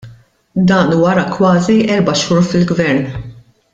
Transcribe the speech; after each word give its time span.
Dan 0.71 0.89
wara 1.01 1.25
kważi 1.35 1.75
erba' 1.97 2.17
xhur 2.23 2.43
fil-gvern. 2.49 3.05